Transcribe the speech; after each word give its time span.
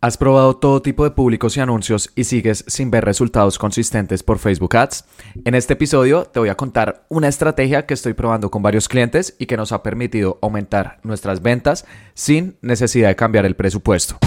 ¿Has 0.00 0.16
probado 0.16 0.54
todo 0.54 0.80
tipo 0.80 1.02
de 1.02 1.10
públicos 1.10 1.56
y 1.56 1.60
anuncios 1.60 2.12
y 2.14 2.22
sigues 2.22 2.64
sin 2.68 2.88
ver 2.88 3.04
resultados 3.04 3.58
consistentes 3.58 4.22
por 4.22 4.38
Facebook 4.38 4.76
Ads? 4.76 5.04
En 5.44 5.56
este 5.56 5.72
episodio 5.72 6.24
te 6.24 6.38
voy 6.38 6.50
a 6.50 6.54
contar 6.54 7.04
una 7.08 7.26
estrategia 7.26 7.84
que 7.84 7.94
estoy 7.94 8.12
probando 8.12 8.48
con 8.48 8.62
varios 8.62 8.86
clientes 8.86 9.34
y 9.40 9.46
que 9.46 9.56
nos 9.56 9.72
ha 9.72 9.82
permitido 9.82 10.38
aumentar 10.40 11.00
nuestras 11.02 11.42
ventas 11.42 11.84
sin 12.14 12.58
necesidad 12.62 13.08
de 13.08 13.16
cambiar 13.16 13.44
el 13.44 13.56
presupuesto. 13.56 14.18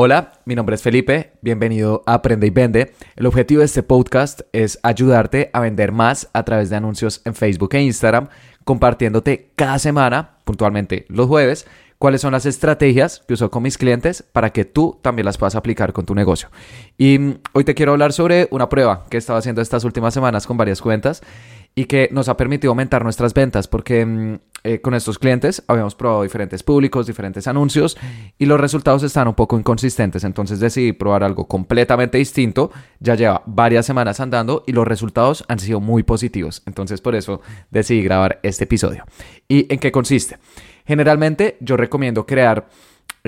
Hola, 0.00 0.34
mi 0.44 0.54
nombre 0.54 0.76
es 0.76 0.82
Felipe, 0.82 1.32
bienvenido 1.40 2.04
a 2.06 2.14
Aprende 2.14 2.46
y 2.46 2.50
Vende. 2.50 2.92
El 3.16 3.26
objetivo 3.26 3.58
de 3.58 3.64
este 3.64 3.82
podcast 3.82 4.42
es 4.52 4.78
ayudarte 4.84 5.50
a 5.52 5.58
vender 5.58 5.90
más 5.90 6.30
a 6.34 6.44
través 6.44 6.70
de 6.70 6.76
anuncios 6.76 7.20
en 7.24 7.34
Facebook 7.34 7.74
e 7.74 7.82
Instagram, 7.82 8.28
compartiéndote 8.62 9.50
cada 9.56 9.80
semana, 9.80 10.36
puntualmente 10.44 11.04
los 11.08 11.26
jueves, 11.26 11.66
cuáles 11.98 12.20
son 12.20 12.30
las 12.30 12.46
estrategias 12.46 13.24
que 13.26 13.34
uso 13.34 13.50
con 13.50 13.64
mis 13.64 13.76
clientes 13.76 14.22
para 14.22 14.50
que 14.50 14.64
tú 14.64 15.00
también 15.02 15.26
las 15.26 15.36
puedas 15.36 15.56
aplicar 15.56 15.92
con 15.92 16.06
tu 16.06 16.14
negocio. 16.14 16.48
Y 16.96 17.18
mm, 17.18 17.40
hoy 17.54 17.64
te 17.64 17.74
quiero 17.74 17.90
hablar 17.90 18.12
sobre 18.12 18.46
una 18.52 18.68
prueba 18.68 19.04
que 19.10 19.16
he 19.16 19.18
estado 19.18 19.40
haciendo 19.40 19.62
estas 19.62 19.82
últimas 19.82 20.14
semanas 20.14 20.46
con 20.46 20.56
varias 20.56 20.80
cuentas 20.80 21.22
y 21.78 21.84
que 21.84 22.08
nos 22.10 22.28
ha 22.28 22.36
permitido 22.36 22.72
aumentar 22.72 23.04
nuestras 23.04 23.32
ventas 23.32 23.68
porque 23.68 24.04
mm, 24.04 24.34
eh, 24.64 24.80
con 24.80 24.94
estos 24.94 25.16
clientes 25.16 25.62
habíamos 25.68 25.94
probado 25.94 26.24
diferentes 26.24 26.64
públicos, 26.64 27.06
diferentes 27.06 27.46
anuncios 27.46 27.96
y 28.36 28.46
los 28.46 28.58
resultados 28.58 29.04
están 29.04 29.28
un 29.28 29.34
poco 29.34 29.56
inconsistentes. 29.56 30.24
Entonces 30.24 30.58
decidí 30.58 30.90
probar 30.92 31.22
algo 31.22 31.46
completamente 31.46 32.18
distinto. 32.18 32.72
Ya 32.98 33.14
lleva 33.14 33.44
varias 33.46 33.86
semanas 33.86 34.18
andando 34.18 34.64
y 34.66 34.72
los 34.72 34.88
resultados 34.88 35.44
han 35.46 35.60
sido 35.60 35.78
muy 35.78 36.02
positivos. 36.02 36.64
Entonces 36.66 37.00
por 37.00 37.14
eso 37.14 37.42
decidí 37.70 38.02
grabar 38.02 38.40
este 38.42 38.64
episodio. 38.64 39.04
¿Y 39.46 39.72
en 39.72 39.78
qué 39.78 39.92
consiste? 39.92 40.38
Generalmente 40.84 41.58
yo 41.60 41.76
recomiendo 41.76 42.26
crear 42.26 42.66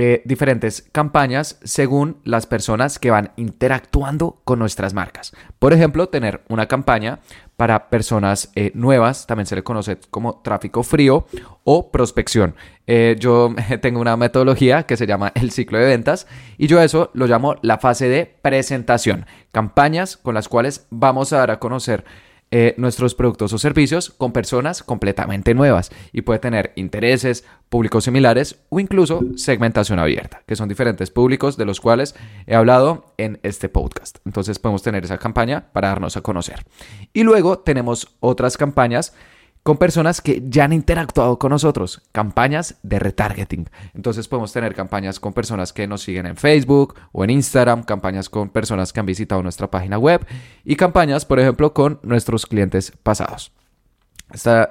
eh, 0.00 0.22
diferentes 0.24 0.88
campañas 0.92 1.58
según 1.62 2.16
las 2.24 2.46
personas 2.46 2.98
que 2.98 3.10
van 3.10 3.32
interactuando 3.36 4.40
con 4.44 4.58
nuestras 4.58 4.94
marcas. 4.94 5.32
Por 5.58 5.72
ejemplo, 5.72 6.08
tener 6.08 6.42
una 6.48 6.66
campaña 6.66 7.20
para 7.56 7.90
personas 7.90 8.50
eh, 8.54 8.72
nuevas, 8.74 9.26
también 9.26 9.44
se 9.46 9.54
le 9.54 9.62
conoce 9.62 9.98
como 10.10 10.40
tráfico 10.40 10.82
frío 10.82 11.26
o 11.64 11.90
prospección. 11.90 12.54
Eh, 12.86 13.16
yo 13.18 13.54
tengo 13.82 14.00
una 14.00 14.16
metodología 14.16 14.84
que 14.84 14.96
se 14.96 15.06
llama 15.06 15.32
el 15.34 15.50
ciclo 15.50 15.78
de 15.78 15.84
ventas 15.84 16.26
y 16.56 16.66
yo 16.66 16.80
eso 16.80 17.10
lo 17.12 17.26
llamo 17.26 17.56
la 17.60 17.76
fase 17.76 18.08
de 18.08 18.24
presentación. 18.24 19.26
Campañas 19.52 20.16
con 20.16 20.34
las 20.34 20.48
cuales 20.48 20.86
vamos 20.88 21.32
a 21.32 21.38
dar 21.38 21.50
a 21.50 21.58
conocer 21.58 22.04
eh, 22.52 22.74
nuestros 22.78 23.14
productos 23.14 23.52
o 23.52 23.58
servicios 23.58 24.10
con 24.10 24.32
personas 24.32 24.82
completamente 24.82 25.54
nuevas 25.54 25.90
y 26.12 26.22
puede 26.22 26.40
tener 26.40 26.72
intereses, 26.74 27.44
públicos 27.68 28.04
similares 28.04 28.64
o 28.70 28.80
incluso 28.80 29.20
segmentación 29.36 30.00
abierta, 30.00 30.42
que 30.46 30.56
son 30.56 30.68
diferentes 30.68 31.10
públicos 31.10 31.56
de 31.56 31.64
los 31.64 31.80
cuales 31.80 32.16
he 32.48 32.56
hablado 32.56 33.14
en 33.18 33.38
este 33.44 33.68
podcast. 33.68 34.18
Entonces 34.26 34.58
podemos 34.58 34.82
tener 34.82 35.04
esa 35.04 35.18
campaña 35.18 35.70
para 35.72 35.88
darnos 35.88 36.16
a 36.16 36.22
conocer. 36.22 36.64
Y 37.12 37.22
luego 37.22 37.60
tenemos 37.60 38.16
otras 38.18 38.56
campañas 38.56 39.14
con 39.62 39.76
personas 39.76 40.20
que 40.20 40.42
ya 40.46 40.64
han 40.64 40.72
interactuado 40.72 41.38
con 41.38 41.50
nosotros, 41.50 42.02
campañas 42.12 42.76
de 42.82 42.98
retargeting. 42.98 43.68
Entonces 43.94 44.26
podemos 44.26 44.52
tener 44.52 44.74
campañas 44.74 45.20
con 45.20 45.32
personas 45.32 45.72
que 45.72 45.86
nos 45.86 46.02
siguen 46.02 46.26
en 46.26 46.36
Facebook 46.36 46.94
o 47.12 47.24
en 47.24 47.30
Instagram, 47.30 47.82
campañas 47.82 48.28
con 48.28 48.48
personas 48.48 48.92
que 48.92 49.00
han 49.00 49.06
visitado 49.06 49.42
nuestra 49.42 49.70
página 49.70 49.98
web 49.98 50.26
y 50.64 50.76
campañas, 50.76 51.24
por 51.24 51.40
ejemplo, 51.40 51.74
con 51.74 52.00
nuestros 52.02 52.46
clientes 52.46 52.92
pasados. 53.02 53.52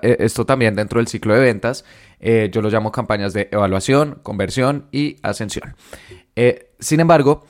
Eh, 0.01 0.17
esto 0.19 0.45
también 0.45 0.75
dentro 0.75 0.99
del 0.99 1.07
ciclo 1.07 1.33
de 1.33 1.41
ventas, 1.41 1.85
eh, 2.19 2.49
yo 2.51 2.61
lo 2.61 2.69
llamo 2.69 2.91
campañas 2.91 3.33
de 3.33 3.49
evaluación, 3.51 4.19
conversión 4.23 4.87
y 4.91 5.17
ascensión. 5.21 5.75
Eh, 6.35 6.71
sin 6.79 6.99
embargo, 6.99 7.45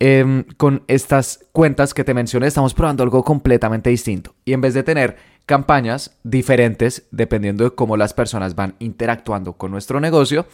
em, 0.00 0.44
con 0.56 0.82
estas 0.88 1.46
cuentas 1.52 1.94
que 1.94 2.04
te 2.04 2.14
mencioné, 2.14 2.48
estamos 2.48 2.74
probando 2.74 3.02
algo 3.02 3.22
completamente 3.22 3.90
distinto. 3.90 4.34
Y 4.44 4.52
en 4.52 4.60
vez 4.60 4.74
de 4.74 4.82
tener 4.82 5.16
campañas 5.46 6.16
diferentes 6.22 7.06
dependiendo 7.10 7.64
de 7.64 7.74
cómo 7.74 7.96
las 7.96 8.14
personas 8.14 8.54
van 8.54 8.76
interactuando 8.78 9.54
con 9.54 9.70
nuestro 9.70 10.00
negocio, 10.00 10.46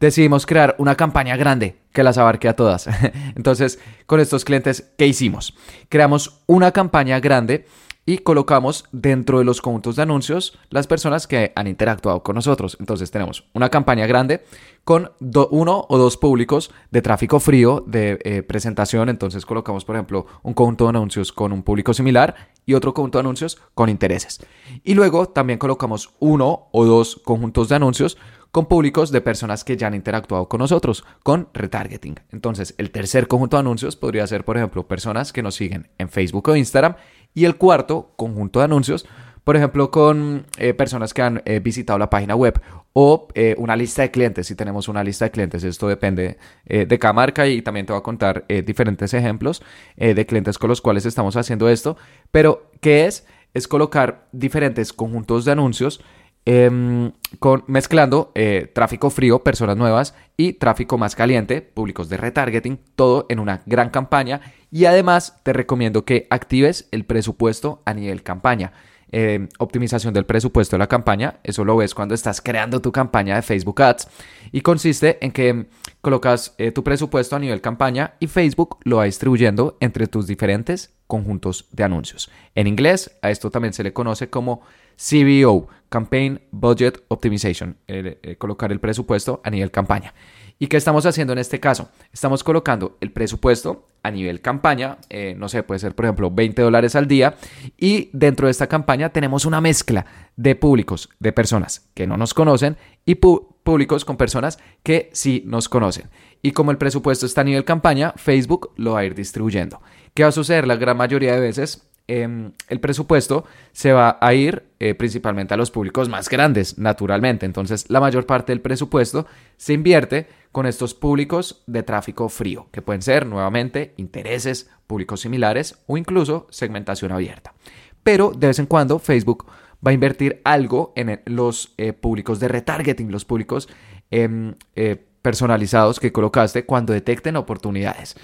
decidimos 0.00 0.46
crear 0.46 0.74
una 0.78 0.96
campaña 0.96 1.36
grande 1.36 1.76
que 1.92 2.02
las 2.02 2.18
abarque 2.18 2.48
a 2.48 2.56
todas. 2.56 2.88
Entonces, 3.36 3.78
con 4.06 4.20
estos 4.20 4.44
clientes, 4.44 4.92
¿qué 4.98 5.06
hicimos? 5.06 5.54
Creamos 5.88 6.42
una 6.46 6.72
campaña 6.72 7.20
grande 7.20 7.66
y 8.06 8.18
colocamos 8.18 8.84
dentro 8.92 9.38
de 9.38 9.44
los 9.44 9.60
conjuntos 9.60 9.96
de 9.96 10.02
anuncios 10.02 10.58
las 10.70 10.86
personas 10.86 11.26
que 11.26 11.52
han 11.54 11.66
interactuado 11.66 12.22
con 12.22 12.34
nosotros. 12.34 12.76
Entonces 12.80 13.10
tenemos 13.10 13.48
una 13.54 13.70
campaña 13.70 14.06
grande 14.06 14.44
con 14.84 15.12
uno 15.20 15.86
o 15.88 15.98
dos 15.98 16.16
públicos 16.16 16.70
de 16.90 17.02
tráfico 17.02 17.40
frío 17.40 17.82
de 17.86 18.18
eh, 18.24 18.42
presentación. 18.42 19.08
Entonces 19.08 19.46
colocamos, 19.46 19.84
por 19.84 19.96
ejemplo, 19.96 20.26
un 20.42 20.54
conjunto 20.54 20.84
de 20.84 20.90
anuncios 20.90 21.32
con 21.32 21.52
un 21.52 21.62
público 21.62 21.94
similar 21.94 22.50
y 22.66 22.74
otro 22.74 22.92
conjunto 22.92 23.18
de 23.18 23.20
anuncios 23.20 23.58
con 23.74 23.88
intereses. 23.88 24.40
Y 24.82 24.94
luego 24.94 25.28
también 25.28 25.58
colocamos 25.58 26.10
uno 26.18 26.68
o 26.72 26.84
dos 26.84 27.20
conjuntos 27.24 27.68
de 27.68 27.76
anuncios 27.76 28.18
con 28.54 28.66
públicos 28.66 29.10
de 29.10 29.20
personas 29.20 29.64
que 29.64 29.76
ya 29.76 29.88
han 29.88 29.94
interactuado 29.94 30.48
con 30.48 30.60
nosotros, 30.60 31.04
con 31.24 31.48
retargeting. 31.54 32.20
Entonces, 32.30 32.76
el 32.78 32.92
tercer 32.92 33.26
conjunto 33.26 33.56
de 33.56 33.62
anuncios 33.62 33.96
podría 33.96 34.24
ser, 34.28 34.44
por 34.44 34.56
ejemplo, 34.56 34.86
personas 34.86 35.32
que 35.32 35.42
nos 35.42 35.56
siguen 35.56 35.88
en 35.98 36.08
Facebook 36.08 36.48
o 36.48 36.54
Instagram 36.54 36.94
y 37.34 37.46
el 37.46 37.56
cuarto 37.56 38.12
conjunto 38.14 38.60
de 38.60 38.66
anuncios, 38.66 39.08
por 39.42 39.56
ejemplo, 39.56 39.90
con 39.90 40.46
eh, 40.56 40.72
personas 40.72 41.12
que 41.12 41.22
han 41.22 41.42
eh, 41.46 41.58
visitado 41.58 41.98
la 41.98 42.08
página 42.08 42.36
web 42.36 42.60
o 42.92 43.26
eh, 43.34 43.56
una 43.58 43.74
lista 43.74 44.02
de 44.02 44.12
clientes, 44.12 44.46
si 44.46 44.54
tenemos 44.54 44.86
una 44.86 45.02
lista 45.02 45.24
de 45.24 45.32
clientes, 45.32 45.64
esto 45.64 45.88
depende 45.88 46.38
de 46.64 46.98
cada 47.00 47.12
marca 47.12 47.48
y 47.48 47.60
también 47.60 47.86
te 47.86 47.92
voy 47.92 47.98
a 47.98 48.04
contar 48.04 48.46
diferentes 48.64 49.14
ejemplos 49.14 49.64
de 49.96 50.26
clientes 50.26 50.58
con 50.58 50.68
los 50.68 50.80
cuales 50.80 51.06
estamos 51.06 51.36
haciendo 51.36 51.68
esto, 51.68 51.96
pero 52.30 52.70
¿qué 52.80 53.06
es? 53.06 53.26
Es 53.52 53.66
colocar 53.66 54.28
diferentes 54.30 54.92
conjuntos 54.92 55.44
de 55.44 55.50
anuncios 55.50 56.00
em, 56.44 57.12
con, 57.38 57.64
mezclando 57.66 58.32
tráfico 58.74 59.10
frío, 59.10 59.42
personas 59.42 59.76
nuevas, 59.76 60.14
y 60.36 60.54
tráfico 60.54 60.98
más 60.98 61.14
caliente, 61.14 61.62
públicos 61.62 62.08
de 62.08 62.16
retargeting, 62.16 62.78
todo 62.96 63.26
en 63.28 63.38
una 63.38 63.62
gran 63.66 63.90
campaña 63.90 64.40
y 64.70 64.86
además 64.86 65.40
te 65.44 65.52
recomiendo 65.52 66.04
que 66.04 66.26
actives 66.30 66.88
el 66.90 67.04
presupuesto 67.04 67.80
a 67.84 67.94
nivel 67.94 68.22
campaña. 68.22 68.72
Eh, 69.12 69.46
optimización 69.60 70.12
del 70.12 70.26
presupuesto 70.26 70.74
de 70.74 70.80
la 70.80 70.88
campaña, 70.88 71.38
eso 71.44 71.64
lo 71.64 71.76
ves 71.76 71.94
cuando 71.94 72.16
estás 72.16 72.40
creando 72.40 72.82
tu 72.82 72.90
campaña 72.90 73.36
de 73.36 73.42
Facebook 73.42 73.80
Ads 73.80 74.08
y 74.50 74.62
consiste 74.62 75.24
en 75.24 75.30
que 75.30 75.66
colocas 76.00 76.56
eh, 76.58 76.72
tu 76.72 76.82
presupuesto 76.82 77.36
a 77.36 77.38
nivel 77.38 77.60
campaña 77.60 78.14
y 78.18 78.26
Facebook 78.26 78.78
lo 78.82 78.96
va 78.96 79.04
distribuyendo 79.04 79.76
entre 79.78 80.08
tus 80.08 80.26
diferentes 80.26 80.92
conjuntos 81.06 81.68
de 81.70 81.84
anuncios. 81.84 82.28
En 82.56 82.66
inglés 82.66 83.16
a 83.22 83.30
esto 83.30 83.52
también 83.52 83.72
se 83.72 83.84
le 83.84 83.92
conoce 83.92 84.30
como 84.30 84.62
CBO, 84.96 85.68
Campaign 85.88 86.40
Budget 86.50 87.04
Optimization, 87.08 87.76
eh, 87.86 88.36
colocar 88.38 88.72
el 88.72 88.80
presupuesto 88.80 89.40
a 89.44 89.50
nivel 89.50 89.70
campaña. 89.70 90.14
¿Y 90.58 90.68
qué 90.68 90.76
estamos 90.76 91.04
haciendo 91.04 91.32
en 91.32 91.40
este 91.40 91.58
caso? 91.58 91.90
Estamos 92.12 92.44
colocando 92.44 92.96
el 93.00 93.10
presupuesto 93.10 93.88
a 94.04 94.10
nivel 94.10 94.40
campaña, 94.40 94.98
eh, 95.08 95.34
no 95.36 95.48
sé, 95.48 95.62
puede 95.62 95.80
ser 95.80 95.94
por 95.94 96.04
ejemplo 96.04 96.30
20 96.30 96.62
dólares 96.62 96.94
al 96.94 97.08
día 97.08 97.34
y 97.76 98.10
dentro 98.12 98.46
de 98.46 98.52
esta 98.52 98.68
campaña 98.68 99.10
tenemos 99.10 99.46
una 99.46 99.60
mezcla 99.60 100.06
de 100.36 100.54
públicos, 100.54 101.08
de 101.18 101.32
personas 101.32 101.90
que 101.94 102.06
no 102.06 102.16
nos 102.16 102.34
conocen 102.34 102.76
y 103.04 103.16
públicos 103.16 104.04
con 104.04 104.16
personas 104.16 104.58
que 104.82 105.10
sí 105.12 105.42
nos 105.46 105.68
conocen. 105.68 106.08
Y 106.40 106.52
como 106.52 106.70
el 106.70 106.78
presupuesto 106.78 107.26
está 107.26 107.40
a 107.40 107.44
nivel 107.44 107.64
campaña, 107.64 108.12
Facebook 108.16 108.72
lo 108.76 108.92
va 108.92 109.00
a 109.00 109.04
ir 109.04 109.14
distribuyendo. 109.14 109.80
¿Qué 110.12 110.22
va 110.22 110.28
a 110.28 110.32
suceder 110.32 110.66
la 110.66 110.76
gran 110.76 110.96
mayoría 110.96 111.34
de 111.34 111.40
veces? 111.40 111.88
Em, 112.06 112.52
el 112.68 112.80
presupuesto 112.80 113.46
se 113.72 113.92
va 113.92 114.18
a 114.20 114.34
ir 114.34 114.64
eh, 114.78 114.94
principalmente 114.94 115.54
a 115.54 115.56
los 115.56 115.70
públicos 115.70 116.10
más 116.10 116.28
grandes, 116.28 116.76
naturalmente. 116.76 117.46
Entonces, 117.46 117.88
la 117.88 117.98
mayor 117.98 118.26
parte 118.26 118.52
del 118.52 118.60
presupuesto 118.60 119.26
se 119.56 119.72
invierte 119.72 120.28
con 120.52 120.66
estos 120.66 120.92
públicos 120.92 121.62
de 121.66 121.82
tráfico 121.82 122.28
frío, 122.28 122.66
que 122.72 122.82
pueden 122.82 123.00
ser 123.00 123.24
nuevamente 123.24 123.94
intereses, 123.96 124.70
públicos 124.86 125.22
similares 125.22 125.78
o 125.86 125.96
incluso 125.96 126.46
segmentación 126.50 127.10
abierta. 127.10 127.54
Pero 128.02 128.32
de 128.36 128.48
vez 128.48 128.58
en 128.58 128.66
cuando 128.66 128.98
Facebook 128.98 129.46
va 129.84 129.90
a 129.90 129.94
invertir 129.94 130.42
algo 130.44 130.92
en 130.96 131.22
los 131.24 131.72
eh, 131.78 131.94
públicos 131.94 132.38
de 132.38 132.48
retargeting, 132.48 133.10
los 133.10 133.24
públicos 133.24 133.66
em, 134.10 134.54
eh, 134.76 135.02
personalizados 135.22 136.00
que 136.00 136.12
colocaste 136.12 136.66
cuando 136.66 136.92
detecten 136.92 137.36
oportunidades. 137.36 138.14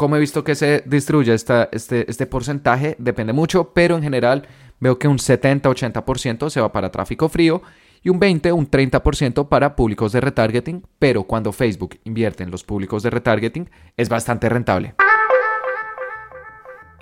¿Cómo 0.00 0.16
he 0.16 0.18
visto 0.18 0.42
que 0.42 0.54
se 0.54 0.82
distribuye 0.86 1.34
este, 1.34 1.68
este 2.10 2.26
porcentaje? 2.26 2.96
Depende 2.98 3.34
mucho, 3.34 3.74
pero 3.74 3.96
en 3.96 4.02
general 4.02 4.48
veo 4.78 4.98
que 4.98 5.06
un 5.06 5.18
70-80% 5.18 6.48
se 6.48 6.58
va 6.58 6.72
para 6.72 6.90
tráfico 6.90 7.28
frío 7.28 7.60
y 8.02 8.08
un 8.08 8.18
20, 8.18 8.50
un 8.52 8.70
30% 8.70 9.48
para 9.50 9.76
públicos 9.76 10.12
de 10.12 10.22
retargeting, 10.22 10.86
pero 10.98 11.24
cuando 11.24 11.52
Facebook 11.52 11.98
invierte 12.04 12.42
en 12.42 12.50
los 12.50 12.64
públicos 12.64 13.02
de 13.02 13.10
retargeting 13.10 13.68
es 13.94 14.08
bastante 14.08 14.48
rentable. 14.48 14.94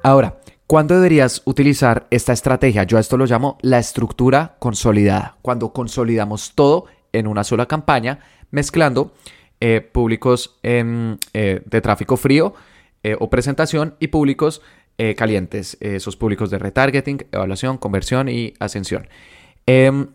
Ahora, 0.03 0.41
¿Cuándo 0.67 0.97
deberías 0.97 1.41
utilizar 1.47 2.09
esta 2.11 2.35
estrategia? 2.35 2.83
Yo 2.83 2.99
a 2.99 3.01
esto 3.01 3.17
lo 3.17 3.25
llamo 3.25 3.57
la 3.63 3.79
estructura 3.79 4.57
consolidada. 4.59 5.39
Cuando 5.41 5.73
consolidamos 5.73 6.53
todo 6.55 6.85
en 7.13 7.27
una 7.27 7.43
sola 7.43 7.65
campaña, 7.65 8.19
mezclando 8.51 9.15
eh, 9.61 9.81
públicos 9.81 10.59
eh, 10.63 11.17
de 11.33 11.81
tráfico 11.81 12.19
frío 12.19 12.55
eh, 13.03 13.17
o 13.19 13.31
presentación 13.31 13.95
y 14.01 14.09
públicos 14.09 14.63
calientes, 15.17 15.77
esos 15.79 16.17
públicos 16.17 16.51
de 16.51 16.59
retargeting, 16.59 17.25
evaluación, 17.31 17.79
conversión 17.79 18.29
y 18.29 18.55
ascensión. 18.59 19.07
Em, 19.65 20.09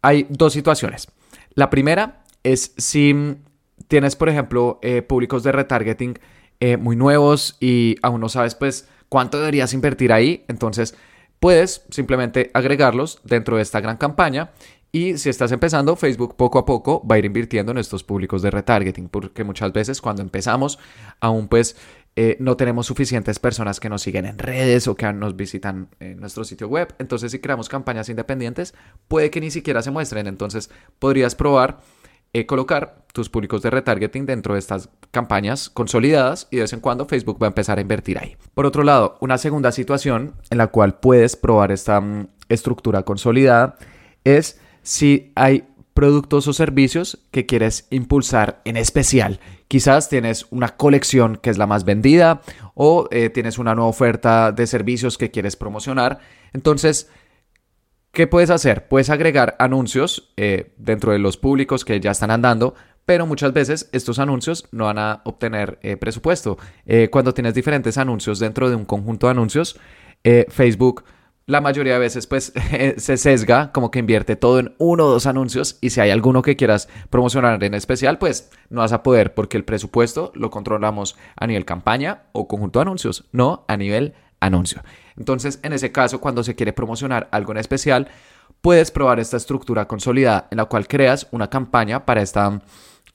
hay 0.00 0.26
dos 0.28 0.52
situaciones. 0.52 1.08
La 1.54 1.70
primera 1.70 2.22
es 2.44 2.72
si 2.78 3.34
tienes, 3.88 4.14
por 4.14 4.28
ejemplo, 4.28 4.78
públicos 5.08 5.42
de 5.42 5.50
retargeting 5.50 6.20
muy 6.78 6.94
nuevos 6.94 7.56
y 7.58 7.96
aún 8.00 8.20
no 8.20 8.28
sabes, 8.28 8.54
pues, 8.54 8.88
cuánto 9.08 9.40
deberías 9.40 9.74
invertir 9.74 10.12
ahí. 10.12 10.44
Entonces, 10.46 10.94
puedes 11.42 11.84
simplemente 11.90 12.52
agregarlos 12.54 13.20
dentro 13.24 13.56
de 13.56 13.62
esta 13.62 13.80
gran 13.80 13.96
campaña. 13.96 14.52
Y 14.92 15.18
si 15.18 15.28
estás 15.28 15.50
empezando, 15.52 15.96
Facebook 15.96 16.36
poco 16.36 16.58
a 16.58 16.64
poco 16.64 17.04
va 17.06 17.16
a 17.16 17.18
ir 17.18 17.24
invirtiendo 17.24 17.72
en 17.72 17.78
estos 17.78 18.04
públicos 18.04 18.42
de 18.42 18.50
retargeting, 18.50 19.08
porque 19.08 19.42
muchas 19.42 19.72
veces 19.72 20.00
cuando 20.00 20.22
empezamos, 20.22 20.78
aún 21.18 21.48
pues 21.48 21.76
eh, 22.14 22.36
no 22.40 22.56
tenemos 22.56 22.86
suficientes 22.86 23.38
personas 23.38 23.80
que 23.80 23.88
nos 23.88 24.02
siguen 24.02 24.26
en 24.26 24.38
redes 24.38 24.86
o 24.86 24.94
que 24.94 25.10
nos 25.12 25.34
visitan 25.34 25.88
en 25.98 26.20
nuestro 26.20 26.44
sitio 26.44 26.68
web. 26.68 26.94
Entonces, 26.98 27.32
si 27.32 27.38
creamos 27.38 27.68
campañas 27.68 28.08
independientes, 28.08 28.74
puede 29.08 29.30
que 29.30 29.40
ni 29.40 29.50
siquiera 29.50 29.80
se 29.80 29.90
muestren. 29.90 30.26
Entonces, 30.26 30.70
podrías 30.98 31.34
probar 31.34 31.80
eh, 32.34 32.46
colocar 32.46 33.04
tus 33.12 33.28
públicos 33.28 33.62
de 33.62 33.70
retargeting 33.70 34.24
dentro 34.24 34.54
de 34.54 34.60
estas 34.60 34.88
campañas 35.10 35.68
consolidadas 35.68 36.48
y 36.50 36.56
de 36.56 36.62
vez 36.62 36.72
en 36.72 36.80
cuando 36.80 37.06
Facebook 37.06 37.42
va 37.42 37.46
a 37.46 37.48
empezar 37.48 37.78
a 37.78 37.82
invertir 37.82 38.18
ahí. 38.18 38.36
Por 38.54 38.64
otro 38.64 38.84
lado, 38.84 39.16
una 39.20 39.36
segunda 39.36 39.70
situación 39.70 40.34
en 40.50 40.58
la 40.58 40.68
cual 40.68 40.98
puedes 40.98 41.36
probar 41.36 41.72
esta 41.72 42.00
mm, 42.00 42.28
estructura 42.48 43.02
consolidada 43.02 43.76
es 44.24 44.58
si 44.82 45.32
hay 45.34 45.64
productos 45.94 46.48
o 46.48 46.52
servicios 46.52 47.18
que 47.30 47.46
quieres 47.46 47.86
impulsar 47.90 48.60
en 48.64 48.76
especial. 48.76 49.40
Quizás 49.68 50.08
tienes 50.08 50.46
una 50.50 50.76
colección 50.76 51.36
que 51.36 51.50
es 51.50 51.58
la 51.58 51.66
más 51.66 51.84
vendida 51.84 52.42
o 52.74 53.08
eh, 53.10 53.30
tienes 53.30 53.58
una 53.58 53.74
nueva 53.74 53.90
oferta 53.90 54.52
de 54.52 54.66
servicios 54.66 55.18
que 55.18 55.30
quieres 55.30 55.56
promocionar. 55.56 56.18
Entonces, 56.52 57.10
¿Qué 58.14 58.26
puedes 58.26 58.50
hacer? 58.50 58.88
Puedes 58.88 59.08
agregar 59.08 59.56
anuncios 59.58 60.34
eh, 60.36 60.74
dentro 60.76 61.12
de 61.12 61.18
los 61.18 61.38
públicos 61.38 61.82
que 61.82 61.98
ya 61.98 62.10
están 62.10 62.30
andando, 62.30 62.74
pero 63.06 63.24
muchas 63.24 63.54
veces 63.54 63.88
estos 63.92 64.18
anuncios 64.18 64.68
no 64.70 64.84
van 64.84 64.98
a 64.98 65.22
obtener 65.24 65.78
eh, 65.80 65.96
presupuesto. 65.96 66.58
Cuando 67.10 67.32
tienes 67.32 67.54
diferentes 67.54 67.96
anuncios 67.96 68.38
dentro 68.38 68.68
de 68.68 68.76
un 68.76 68.84
conjunto 68.84 69.28
de 69.28 69.30
anuncios, 69.30 69.80
Facebook 70.50 71.04
la 71.46 71.60
mayoría 71.60 71.94
de 71.94 71.98
veces 71.98 72.26
pues 72.26 72.52
se 72.96 73.16
sesga, 73.16 73.72
como 73.72 73.90
que 73.90 73.98
invierte 73.98 74.36
todo 74.36 74.58
en 74.58 74.74
uno 74.78 75.06
o 75.06 75.10
dos 75.10 75.26
anuncios 75.26 75.78
y 75.80 75.90
si 75.90 76.00
hay 76.00 76.10
alguno 76.10 76.42
que 76.42 76.56
quieras 76.56 76.88
promocionar 77.10 77.62
en 77.62 77.74
especial, 77.74 78.18
pues 78.18 78.50
no 78.70 78.80
vas 78.80 78.92
a 78.92 79.02
poder 79.02 79.34
porque 79.34 79.56
el 79.56 79.64
presupuesto 79.64 80.32
lo 80.34 80.50
controlamos 80.50 81.16
a 81.36 81.46
nivel 81.46 81.64
campaña 81.64 82.24
o 82.32 82.48
conjunto 82.48 82.78
de 82.78 82.82
anuncios, 82.82 83.24
no 83.32 83.64
a 83.68 83.76
nivel 83.76 84.14
anuncio. 84.40 84.82
Entonces, 85.16 85.60
en 85.62 85.72
ese 85.72 85.92
caso, 85.92 86.20
cuando 86.20 86.42
se 86.42 86.54
quiere 86.54 86.72
promocionar 86.72 87.28
algo 87.32 87.52
en 87.52 87.58
especial, 87.58 88.08
puedes 88.60 88.90
probar 88.90 89.20
esta 89.20 89.36
estructura 89.36 89.86
consolidada 89.86 90.48
en 90.50 90.58
la 90.58 90.66
cual 90.66 90.88
creas 90.88 91.28
una 91.32 91.50
campaña 91.50 92.06
para 92.06 92.22
esta 92.22 92.62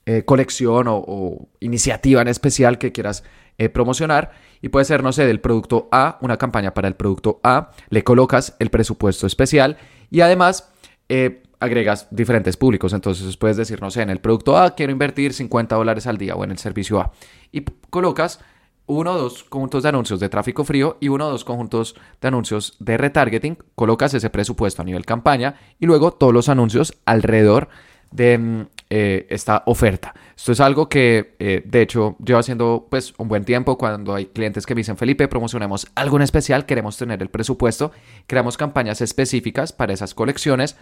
eh, 0.06 0.24
colección 0.24 0.86
o, 0.88 1.50
iniciativa 1.60 2.22
en 2.22 2.28
especial 2.28 2.78
que 2.78 2.92
quieras 2.92 3.24
eh, 3.58 3.70
promocionar 3.70 4.32
y 4.62 4.70
puede 4.70 4.86
ser, 4.86 5.04
no 5.04 5.12
sé, 5.12 5.26
del 5.26 5.40
producto 5.40 5.88
A, 5.92 6.18
una 6.22 6.38
campaña 6.38 6.74
para 6.74 6.88
el 6.88 6.96
producto 6.96 7.40
A, 7.44 7.72
le 7.90 8.04
colocas 8.04 8.56
el 8.60 8.70
presupuesto 8.70 9.28
especial 9.28 9.78
y 10.10 10.22
además 10.22 10.72
eh, 11.10 11.44
agregas 11.60 12.08
diferentes 12.12 12.58
públicos. 12.58 12.94
Entonces 12.94 13.36
puedes 13.38 13.58
decir, 13.58 13.82
no 13.82 13.92
sé, 13.92 14.02
en 14.02 14.10
el 14.10 14.20
producto 14.20 14.58
A 14.58 14.76
quiero 14.76 14.92
invertir 14.92 15.34
50 15.34 15.76
dólares 15.76 16.08
al 16.08 16.18
día 16.18 16.36
o 16.36 16.44
en 16.44 16.52
el 16.52 16.58
servicio 16.58 17.00
A 17.00 17.12
y 17.52 17.62
colocas 17.90 18.40
uno 18.88 19.14
o 19.14 19.18
dos 19.18 19.44
conjuntos 19.44 19.84
de 19.84 19.90
anuncios 19.90 20.20
de 20.20 20.30
tráfico 20.30 20.64
frío 20.64 20.98
y 21.00 21.10
uno 21.10 21.28
o 21.28 21.32
dos 21.32 21.44
conjuntos 21.44 21.96
de 22.22 22.28
anuncios 22.30 22.78
de 22.80 22.98
retargeting, 22.98 23.58
colocas 23.76 24.14
ese 24.14 24.30
presupuesto 24.30 24.82
a 24.82 24.86
nivel 24.86 25.06
campaña 25.06 25.56
y 25.80 25.86
luego 25.86 26.12
todos 26.12 26.34
los 26.34 26.48
anuncios 26.48 26.94
alrededor 27.06 27.68
de 28.12 28.38
mm, 28.38 28.68
eh, 28.90 29.28
esta 29.30 29.64
oferta. 29.66 30.14
Esto 30.36 30.52
es 30.52 30.60
algo 30.60 30.88
que 30.88 31.36
eh, 31.40 31.62
de 31.66 31.82
hecho 31.82 32.16
llevo 32.24 32.40
haciendo 32.40 32.88
pues 32.90 33.14
un 33.18 33.28
buen 33.28 33.44
tiempo 33.44 33.78
cuando 33.78 34.16
hay 34.16 34.28
clientes 34.28 34.66
que 34.66 34.76
me 34.76 34.80
dicen 34.80 34.98
Felipe, 34.98 35.28
promocionemos 35.28 35.88
algo 35.96 36.18
en 36.18 36.24
especial, 36.24 36.66
queremos 36.66 36.98
tener 36.98 37.22
el 37.22 37.30
presupuesto, 37.30 37.92
creamos 38.28 38.58
campañas 38.58 39.02
específicas 39.02 39.74
para 39.74 39.94
esas 39.94 40.14
colecciones 40.14 40.78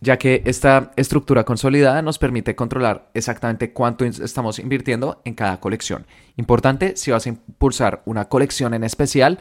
ya 0.00 0.18
que 0.18 0.42
esta 0.46 0.92
estructura 0.96 1.44
consolidada 1.44 2.00
nos 2.02 2.18
permite 2.18 2.56
controlar 2.56 3.10
exactamente 3.14 3.72
cuánto 3.72 4.04
estamos 4.04 4.58
invirtiendo 4.58 5.20
en 5.24 5.34
cada 5.34 5.60
colección. 5.60 6.06
Importante, 6.36 6.96
si 6.96 7.10
vas 7.10 7.26
a 7.26 7.28
impulsar 7.28 8.02
una 8.06 8.26
colección 8.26 8.72
en 8.72 8.82
especial, 8.84 9.40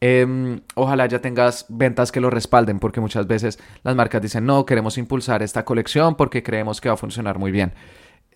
em, 0.00 0.60
ojalá 0.74 1.06
ya 1.06 1.20
tengas 1.20 1.66
ventas 1.68 2.12
que 2.12 2.20
lo 2.20 2.30
respalden, 2.30 2.78
porque 2.78 3.00
muchas 3.00 3.26
veces 3.26 3.58
las 3.82 3.96
marcas 3.96 4.22
dicen, 4.22 4.46
no, 4.46 4.66
queremos 4.66 4.98
impulsar 4.98 5.42
esta 5.42 5.64
colección 5.64 6.16
porque 6.16 6.42
creemos 6.42 6.80
que 6.80 6.88
va 6.88 6.94
a 6.94 6.98
funcionar 6.98 7.38
muy 7.38 7.50
bien. 7.50 7.72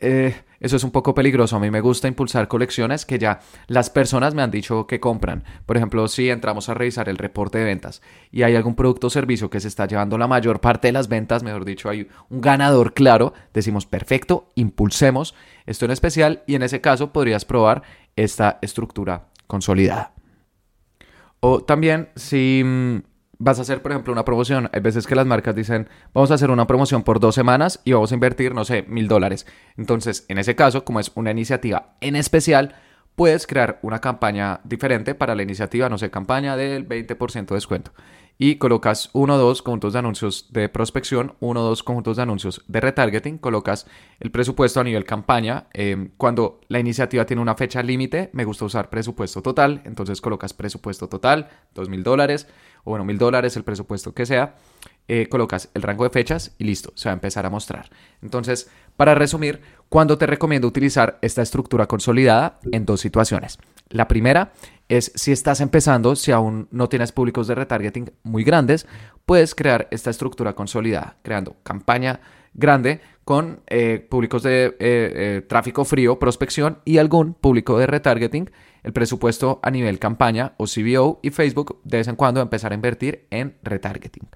Eh, 0.01 0.35
eso 0.61 0.77
es 0.77 0.85
un 0.85 0.91
poco 0.91 1.15
peligroso. 1.15 1.57
A 1.57 1.61
mí 1.61 1.71
me 1.71 1.81
gusta 1.81 2.09
impulsar 2.09 2.49
colecciones 2.49 3.05
que 3.05 3.19
ya 3.19 3.41
las 3.67 3.91
personas 3.91 4.35
me 4.35 4.43
han 4.43 4.51
dicho 4.51 4.87
que 4.87 4.99
compran. 4.99 5.45
Por 5.67 5.77
ejemplo, 5.77 6.09
si 6.09 6.31
entramos 6.31 6.69
a 6.69 6.75
revisar 6.75 7.09
el 7.09 7.19
reporte 7.19 7.59
de 7.59 7.65
ventas 7.65 8.03
y 8.33 8.43
hay 8.43 8.57
algún 8.57 8.75
producto 8.75 9.09
o 9.09 9.11
servicio 9.11 9.51
que 9.51 9.61
se 9.61 9.69
está 9.69 9.87
llevando 9.87 10.19
la 10.19 10.27
mayor 10.27 10.61
parte 10.61 10.89
de 10.89 10.93
las 10.93 11.09
ventas, 11.09 11.43
mejor 11.43 11.65
dicho, 11.65 11.89
hay 11.91 12.09
un 12.31 12.41
ganador 12.41 12.95
claro, 12.95 13.35
decimos, 13.53 13.87
perfecto, 13.87 14.49
impulsemos 14.55 15.35
esto 15.67 15.85
en 15.85 15.91
especial 15.91 16.43
y 16.47 16.55
en 16.55 16.63
ese 16.63 16.81
caso 16.81 17.13
podrías 17.13 17.45
probar 17.45 17.83
esta 18.17 18.59
estructura 18.63 19.27
consolidada. 19.47 20.15
O 21.41 21.63
también 21.63 22.09
si 22.17 22.63
mm, 22.65 22.99
vas 23.39 23.59
a 23.59 23.63
hacer, 23.63 23.83
por 23.83 23.93
ejemplo, 23.93 24.13
una 24.13 24.25
promoción. 24.25 24.71
Hay 24.73 24.81
veces 24.81 25.07
que 25.07 25.15
las 25.15 25.27
marcas 25.27 25.55
dicen, 25.55 25.89
vamos 26.15 26.31
a 26.31 26.35
hacer 26.35 26.51
una 26.51 26.67
promoción 26.67 27.03
por 27.03 27.19
dos 27.19 27.35
semanas 27.35 27.81
y 27.85 27.93
vamos 27.93 28.13
a 28.13 28.15
invertir, 28.15 28.55
no 28.55 28.65
sé, 28.65 28.83
mil 28.83 29.09
dólares. 29.09 29.47
Entonces, 29.77 30.27
en 30.29 30.39
ese 30.39 30.55
caso, 30.55 30.85
como 30.85 31.01
es 31.01 31.11
una 31.15 31.31
iniciativa 31.31 31.95
en 32.01 32.17
especial, 32.17 32.75
puedes 33.17 33.47
crear 33.47 33.79
una 33.83 34.01
campaña 34.01 34.61
diferente 34.65 35.15
para 35.15 35.35
la 35.35 35.43
iniciativa, 35.43 35.89
no 35.89 35.99
sé, 35.99 36.11
campaña 36.11 36.57
del 36.57 36.89
20% 36.89 37.47
de 37.47 37.55
descuento 37.55 37.93
y 38.43 38.57
colocas 38.57 39.11
uno 39.13 39.35
o 39.35 39.39
dos 39.39 39.61
conjuntos 39.61 39.93
de 39.93 39.99
anuncios 39.99 40.47
de 40.49 40.71
prospección, 40.71 41.35
uno 41.41 41.61
o 41.61 41.69
dos 41.69 41.83
conjuntos 41.83 42.17
de 42.17 42.23
anuncios 42.23 42.65
de 42.69 42.81
retargeting, 42.81 43.37
colocas 43.37 43.87
el 44.19 44.31
presupuesto 44.31 44.81
a 44.81 44.85
nivel 44.85 45.05
campaña. 45.05 45.67
Em, 45.75 46.13
cuando 46.17 46.59
la 46.69 46.79
iniciativa 46.79 47.27
tiene 47.27 47.43
una 47.43 47.55
fecha 47.55 47.83
límite, 47.83 48.31
me 48.33 48.47
gusta 48.47 48.65
usar 48.65 48.89
presupuesto 48.89 49.43
total, 49.43 49.83
entonces 49.85 50.23
colocas 50.23 50.55
presupuesto 50.55 51.07
total, 51.07 51.51
dos 51.75 51.91
mil 51.91 52.03
dólares, 52.03 52.47
o 52.85 52.93
bueno, 52.93 53.05
mil 53.05 53.19
dólares, 53.19 53.59
el 53.59 53.63
presupuesto 53.63 54.15
que 54.15 54.25
sea, 54.25 54.55
eh, 55.07 55.29
colocas 55.29 55.69
el 55.75 55.83
rango 55.83 56.05
de 56.05 56.11
fechas 56.11 56.55
y 56.57 56.65
listo, 56.65 56.93
se 56.95 57.11
va 57.11 57.13
a 57.13 57.15
empezar 57.15 57.45
a 57.45 57.51
mostrar. 57.51 57.91
Entonces, 58.23 58.71
para 58.97 59.15
resumir, 59.15 59.61
¿cuándo 59.91 60.17
te 60.17 60.25
recomiendo 60.25 60.67
utilizar 60.67 61.19
esta 61.21 61.43
estructura 61.43 61.87
consolidada? 61.87 62.59
En 62.73 62.87
dos 62.87 63.03
situaciones. 63.03 63.59
La 63.91 64.09
primera 64.09 64.53
es 64.89 65.13
si 65.15 65.33
estás 65.33 65.61
empezando, 65.61 66.17
si 66.17 66.33
aún 66.33 66.69
no 66.71 66.89
tienes 66.89 67.13
públicos 67.13 67.47
de 67.47 67.55
retargeting 67.55 68.11
muy 68.23 68.45
grandes, 68.45 68.87
puedes 69.27 69.55
crear 69.55 69.89
esta 69.91 70.11
estructura 70.11 70.55
consolidada, 70.55 71.17
creando 71.23 71.57
campaña 71.63 72.21
grande 72.55 73.01
con 73.25 73.61
eh, 73.69 74.05
públicos 74.09 74.43
de 74.43 74.67
eh, 74.67 74.75
eh, 74.81 75.43
tráfico 75.49 75.85
frío, 75.85 76.19
prospección 76.19 76.79
y 76.85 76.99
algún 76.99 77.35
público 77.35 77.79
de 77.79 77.87
retargeting, 77.87 78.51
el 78.83 78.93
presupuesto 78.93 79.61
a 79.63 79.71
nivel 79.71 79.99
campaña 79.99 80.55
o 80.57 80.65
CBO 80.65 81.21
y 81.23 81.31
Facebook 81.31 81.81
de 81.85 81.99
vez 81.99 82.09
en 82.09 82.17
cuando 82.17 82.41
empezar 82.41 82.73
a 82.73 82.75
invertir 82.75 83.27
en 83.31 83.57
retargeting. 83.63 84.29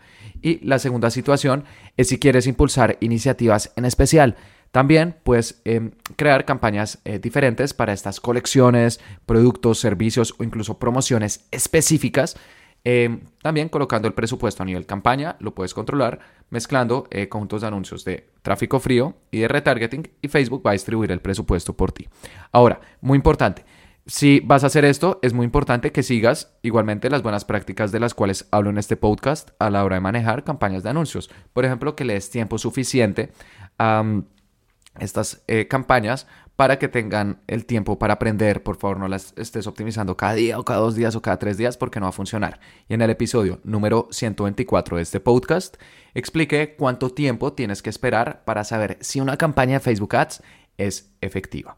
Y 0.42 0.64
la 0.64 0.78
segunda 0.78 1.11
situación 1.11 1.64
es 1.96 2.08
si 2.08 2.18
quieres 2.18 2.46
impulsar 2.46 2.99
iniciativas 3.00 3.73
en 3.76 3.84
especial. 3.84 4.37
También 4.75 5.14
puedes 5.23 5.62
em, 5.64 5.93
crear 6.16 6.45
campañas 6.45 6.99
eh, 7.04 7.21
diferentes 7.21 7.73
para 7.73 7.93
estas 7.93 8.19
colecciones, 8.19 8.99
productos, 9.25 9.78
servicios 9.78 10.35
o 10.37 10.43
incluso 10.43 10.81
promociones 10.81 11.47
específicas. 11.52 12.37
Em, 12.83 13.21
también 13.40 13.69
colocando 13.69 14.09
el 14.09 14.14
presupuesto 14.14 14.64
a 14.64 14.66
nivel 14.66 14.85
campaña, 14.85 15.37
lo 15.38 15.54
puedes 15.54 15.75
controlar 15.75 16.19
mezclando 16.50 17.07
eh, 17.12 17.28
conjuntos 17.28 17.61
de 17.61 17.69
anuncios 17.69 18.04
de 18.04 18.26
tráfico 18.43 18.81
frío 18.81 19.14
y 19.31 19.38
de 19.38 19.47
retargeting 19.47 20.11
y 20.21 20.26
Facebook 20.26 20.66
va 20.66 20.71
a 20.71 20.73
distribuir 20.73 21.12
el 21.12 21.21
presupuesto 21.21 21.76
por 21.76 21.93
ti. 21.93 22.09
Ahora, 22.50 22.81
muy 23.00 23.14
importante, 23.14 23.64
si 24.07 24.40
vas 24.40 24.64
a 24.64 24.66
hacer 24.66 24.85
esto, 24.85 25.21
es 25.23 25.33
muy 25.33 25.45
importante 25.45 25.93
que 25.93 26.02
sigas 26.02 26.52
igualmente 26.62 27.09
las 27.11 27.23
buenas 27.23 27.45
prácticas 27.45 27.93
de 27.93 28.00
las 28.00 28.12
cuales 28.12 28.49
hablo 28.50 28.71
en 28.71 28.78
este 28.78 28.97
podcast 28.97 29.50
a 29.61 29.71
la 29.71 29.85
hora 29.85 29.95
de 29.95 30.00
manejar 30.00 30.43
campañas 30.43 30.83
de 30.83 30.90
anuncios. 30.90 31.31
Por 31.52 31.64
ejemplo, 31.64 31.95
que 31.95 32.04
le 32.04 32.14
des 32.14 32.28
tiempo 32.28 32.59
suficiente 32.59 33.31
a 33.78 34.02
estas 34.99 35.43
eh, 35.47 35.67
campañas 35.69 36.27
para 36.57 36.79
que 36.79 36.89
tengan 36.89 37.41
el 37.47 37.67
tiempo 37.67 37.99
para 37.99 38.15
aprender. 38.15 38.63
Por 38.63 38.77
favor, 38.77 38.99
no 38.99 39.09
las 39.09 39.35
estés 39.37 39.67
optimizando 39.67 40.17
cada 40.17 40.35
día 40.35 40.59
o 40.59 40.65
cada 40.65 40.81
dos 40.81 40.95
días 40.95 41.17
o 41.17 41.23
cada 41.23 41.39
tres 41.39 41.57
días 41.57 41.77
porque 41.77 41.99
no 41.99 42.07
va 42.07 42.11
a 42.11 42.13
funcionar. 42.13 42.61
Y 42.89 42.95
en 42.95 43.03
el 43.03 43.11
episodio 43.11 43.61
número 43.65 44.09
124 44.11 44.97
de 44.97 45.03
este 45.03 45.21
podcast, 45.21 45.77
expliqué 46.15 46.77
cuánto 46.77 47.11
tiempo 47.11 47.53
tienes 47.53 47.83
que 47.83 47.91
esperar 47.91 48.45
para 48.45 48.63
saber 48.63 48.99
si 49.01 49.21
una 49.21 49.37
campaña 49.37 49.75
de 49.75 49.81
Facebook 49.81 50.15
Ads 50.15 50.43
es 50.79 51.13
efectiva. 51.21 51.77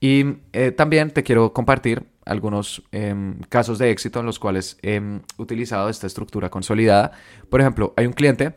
Y 0.00 0.24
eh, 0.52 0.70
también 0.70 1.10
te 1.10 1.22
quiero 1.22 1.52
compartir 1.52 2.06
algunos 2.24 2.82
em, 2.92 3.40
casos 3.48 3.78
de 3.78 3.90
éxito 3.90 4.20
en 4.20 4.26
los 4.26 4.38
cuales 4.38 4.78
he 4.82 5.00
utilizado 5.38 5.88
esta 5.88 6.06
estructura 6.06 6.50
consolidada. 6.50 7.12
Por 7.48 7.60
ejemplo, 7.60 7.94
hay 7.96 8.06
un 8.06 8.12
cliente 8.12 8.54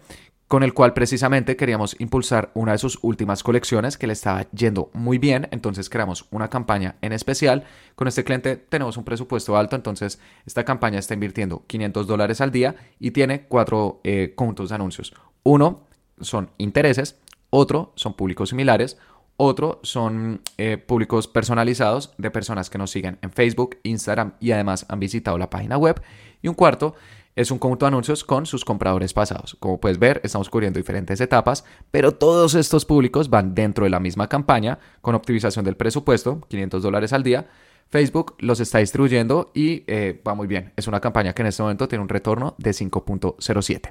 con 0.51 0.63
el 0.63 0.73
cual 0.73 0.91
precisamente 0.91 1.55
queríamos 1.55 1.95
impulsar 1.99 2.51
una 2.55 2.73
de 2.73 2.77
sus 2.77 2.99
últimas 3.03 3.41
colecciones 3.41 3.97
que 3.97 4.05
le 4.05 4.11
estaba 4.11 4.49
yendo 4.51 4.89
muy 4.91 5.17
bien, 5.17 5.47
entonces 5.51 5.89
creamos 5.89 6.25
una 6.29 6.49
campaña 6.49 6.97
en 6.99 7.13
especial. 7.13 7.63
Con 7.95 8.09
este 8.09 8.25
cliente 8.25 8.57
tenemos 8.57 8.97
un 8.97 9.05
presupuesto 9.05 9.55
alto, 9.55 9.77
entonces 9.77 10.19
esta 10.45 10.65
campaña 10.65 10.99
está 10.99 11.13
invirtiendo 11.13 11.63
500 11.67 12.05
dólares 12.05 12.41
al 12.41 12.51
día 12.51 12.75
y 12.99 13.11
tiene 13.11 13.43
cuatro 13.47 14.01
eh, 14.03 14.33
conjuntos 14.35 14.67
de 14.67 14.75
anuncios. 14.75 15.13
Uno 15.43 15.87
son 16.19 16.51
intereses, 16.57 17.17
otro 17.49 17.93
son 17.95 18.15
públicos 18.15 18.49
similares, 18.49 18.97
otro 19.37 19.79
son 19.83 20.41
eh, 20.57 20.75
públicos 20.75 21.29
personalizados 21.29 22.13
de 22.17 22.29
personas 22.29 22.69
que 22.69 22.77
nos 22.77 22.91
siguen 22.91 23.19
en 23.21 23.31
Facebook, 23.31 23.77
Instagram 23.83 24.33
y 24.41 24.51
además 24.51 24.85
han 24.89 24.99
visitado 24.99 25.37
la 25.37 25.49
página 25.49 25.77
web. 25.77 26.01
Y 26.41 26.49
un 26.49 26.55
cuarto 26.55 26.93
es 27.35 27.51
un 27.51 27.59
conjunto 27.59 27.85
de 27.85 27.89
anuncios 27.89 28.23
con 28.23 28.45
sus 28.45 28.65
compradores 28.65 29.13
pasados. 29.13 29.55
Como 29.59 29.79
puedes 29.79 29.99
ver, 29.99 30.21
estamos 30.23 30.49
cubriendo 30.49 30.79
diferentes 30.79 31.21
etapas, 31.21 31.63
pero 31.89 32.13
todos 32.13 32.55
estos 32.55 32.85
públicos 32.85 33.29
van 33.29 33.55
dentro 33.55 33.85
de 33.85 33.89
la 33.89 33.99
misma 33.99 34.27
campaña 34.27 34.79
con 35.01 35.15
optimización 35.15 35.63
del 35.65 35.77
presupuesto, 35.77 36.41
500 36.49 36.83
dólares 36.83 37.13
al 37.13 37.23
día. 37.23 37.47
Facebook 37.89 38.35
los 38.39 38.59
está 38.59 38.79
distribuyendo 38.79 39.51
y 39.53 39.83
eh, 39.87 40.21
va 40.25 40.33
muy 40.33 40.47
bien. 40.47 40.71
Es 40.75 40.87
una 40.87 41.01
campaña 41.01 41.33
que 41.33 41.41
en 41.41 41.47
este 41.49 41.61
momento 41.61 41.87
tiene 41.87 42.01
un 42.01 42.09
retorno 42.09 42.55
de 42.57 42.71
5.07. 42.71 43.89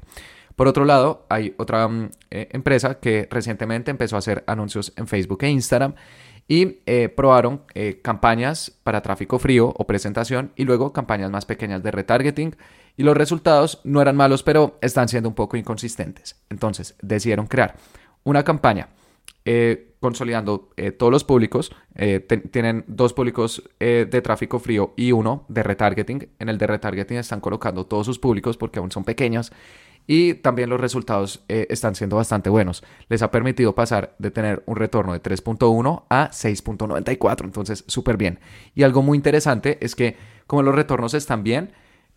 Por 0.56 0.68
otro 0.68 0.84
lado, 0.84 1.26
hay 1.28 1.54
otra 1.58 1.86
mm, 1.86 2.10
eh, 2.30 2.48
empresa 2.52 2.98
que 2.98 3.28
recientemente 3.30 3.90
empezó 3.90 4.16
a 4.16 4.20
hacer 4.20 4.42
anuncios 4.46 4.92
en 4.96 5.06
Facebook 5.06 5.42
e 5.42 5.50
Instagram 5.50 5.94
y 6.48 6.78
eh, 6.86 7.08
probaron 7.08 7.62
campañas 8.02 8.72
para 8.82 9.02
tráfico 9.02 9.38
frío 9.38 9.72
o 9.76 9.86
presentación 9.86 10.50
y 10.56 10.64
luego 10.64 10.92
campañas 10.92 11.30
más 11.30 11.44
pequeñas 11.44 11.82
de 11.82 11.92
retargeting 11.92 12.56
y 13.00 13.02
los 13.02 13.16
resultados 13.16 13.80
no 13.82 14.02
eran 14.02 14.14
malos, 14.14 14.42
pero 14.42 14.76
están 14.82 15.08
siendo 15.08 15.30
un 15.30 15.34
poco 15.34 15.56
inconsistentes. 15.56 16.36
Entonces 16.50 16.96
decidieron 17.00 17.46
crear 17.46 17.74
una 18.24 18.44
campaña 18.44 18.90
eh, 19.46 19.94
consolidando 20.00 20.68
eh, 20.76 20.92
todos 20.92 21.10
los 21.10 21.24
públicos. 21.24 21.74
Eh, 21.94 22.20
tienen 22.20 22.84
dos 22.88 23.14
públicos 23.14 23.62
de 23.78 24.20
tráfico 24.22 24.58
frío 24.58 24.92
y 24.98 25.12
uno 25.12 25.46
de 25.48 25.62
retargeting. 25.62 26.28
En 26.38 26.50
el 26.50 26.58
de 26.58 26.66
retargeting 26.66 27.16
están 27.16 27.40
colocando 27.40 27.86
todos 27.86 28.04
sus 28.04 28.18
públicos 28.18 28.58
porque 28.58 28.80
aún 28.80 28.92
son 28.92 29.04
pequeños. 29.04 29.50
Y 30.06 30.34
también 30.34 30.68
los 30.68 30.78
resultados 30.78 31.42
están 31.48 31.94
siendo 31.94 32.16
bastante 32.16 32.50
buenos. 32.50 32.84
Les 33.08 33.22
ha 33.22 33.30
permitido 33.30 33.74
pasar 33.74 34.14
de 34.18 34.30
tener 34.30 34.62
un 34.66 34.76
retorno 34.76 35.14
de 35.14 35.22
3.1 35.22 36.04
a 36.10 36.28
6.94. 36.32 37.44
Entonces, 37.44 37.82
súper 37.86 38.18
bien. 38.18 38.40
Y 38.74 38.82
algo 38.82 39.00
muy 39.00 39.16
interesante 39.16 39.78
es 39.80 39.96
que 39.96 40.18
como 40.46 40.62
los 40.62 40.74
retornos 40.74 41.14
están 41.14 41.42
bien, 41.42 41.70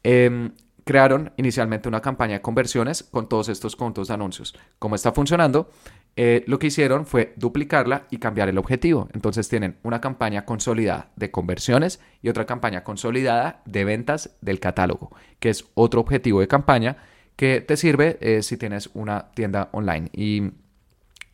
Em, 0.04 0.52
crearon 0.84 1.32
inicialmente 1.38 1.88
una 1.88 2.02
campaña 2.02 2.36
de 2.36 2.42
conversiones 2.42 3.04
con 3.04 3.30
todos 3.30 3.50
estos 3.50 3.76
contos 3.76 4.08
de 4.08 4.14
anuncios. 4.14 4.56
¿Cómo 4.80 4.96
está 4.96 5.12
funcionando? 5.12 5.70
Eh, 6.16 6.44
lo 6.46 6.60
que 6.60 6.68
hicieron 6.68 7.06
fue 7.06 7.34
duplicarla 7.38 8.06
y 8.12 8.18
cambiar 8.18 8.50
el 8.50 8.58
objetivo. 8.58 9.10
Entonces 9.14 9.50
tienen 9.50 9.78
una 9.84 10.02
campaña 10.02 10.46
consolidada 10.46 11.12
de 11.16 11.32
conversiones 11.32 12.00
y 12.22 12.30
otra 12.30 12.46
campaña 12.46 12.84
consolidada 12.84 13.62
de 13.66 13.84
ventas 13.84 14.36
del 14.42 14.60
catálogo, 14.60 15.16
que 15.40 15.50
es 15.50 15.66
otro 15.74 16.02
objetivo 16.02 16.40
de 16.40 16.48
campaña 16.48 16.98
que 17.36 17.62
te 17.62 17.78
sirve 17.78 18.18
eh, 18.22 18.44
si 18.44 18.58
tienes 18.58 18.90
una 18.94 19.32
tienda 19.34 19.70
online. 19.72 20.10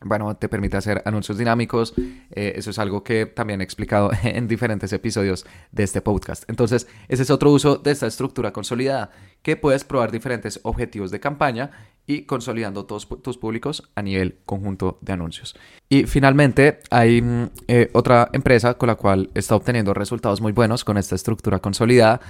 Bueno, 0.02 0.34
te 0.36 0.48
permite 0.48 0.76
hacer 0.76 1.02
anuncios 1.04 1.38
dinámicos. 1.38 1.94
Eh, 2.30 2.54
eso 2.56 2.70
es 2.70 2.78
algo 2.78 3.02
que 3.02 3.26
también 3.26 3.60
he 3.60 3.64
explicado 3.64 4.10
en 4.22 4.48
diferentes 4.48 4.92
episodios 4.92 5.46
de 5.72 5.82
este 5.82 6.00
podcast. 6.00 6.44
Entonces, 6.48 6.86
ese 7.08 7.22
es 7.22 7.30
otro 7.30 7.50
uso 7.50 7.76
de 7.76 7.90
esta 7.90 8.06
estructura 8.06 8.52
consolidada, 8.52 9.10
que 9.42 9.56
puedes 9.56 9.84
probar 9.84 10.10
diferentes 10.10 10.60
objetivos 10.62 11.10
de 11.10 11.20
campaña 11.20 11.70
y 12.06 12.22
consolidando 12.22 12.86
todos 12.86 13.08
tus 13.22 13.38
públicos 13.38 13.88
a 13.94 14.02
nivel 14.02 14.38
conjunto 14.44 14.98
de 15.00 15.12
anuncios. 15.12 15.54
Y 15.88 16.04
finalmente, 16.04 16.80
hay 16.90 17.22
mm, 17.22 17.50
eh, 17.68 17.90
otra 17.92 18.30
empresa 18.32 18.74
con 18.74 18.88
la 18.88 18.96
cual 18.96 19.30
está 19.34 19.54
obteniendo 19.54 19.94
resultados 19.94 20.40
muy 20.40 20.52
buenos 20.52 20.84
con 20.84 20.98
esta 20.98 21.14
estructura 21.14 21.60
consolidada 21.60 22.20